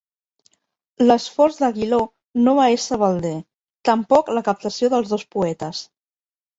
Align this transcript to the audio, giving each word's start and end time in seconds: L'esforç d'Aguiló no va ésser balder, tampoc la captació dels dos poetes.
L'esforç 1.05 1.59
d'Aguiló 1.59 2.01
no 2.47 2.57
va 2.61 2.67
ésser 2.79 3.01
balder, 3.05 3.35
tampoc 3.93 4.35
la 4.41 4.47
captació 4.53 4.95
dels 4.99 5.17
dos 5.17 5.31
poetes. 5.39 5.89